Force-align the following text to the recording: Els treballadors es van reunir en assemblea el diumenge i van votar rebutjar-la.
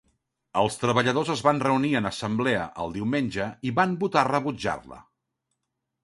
Els 0.59 0.75
treballadors 0.83 1.27
es 1.33 1.41
van 1.47 1.59
reunir 1.63 1.91
en 1.99 2.09
assemblea 2.09 2.63
el 2.85 2.95
diumenge 2.95 3.47
i 3.71 3.75
van 3.81 3.93
votar 4.05 4.23
rebutjar-la. 4.29 4.99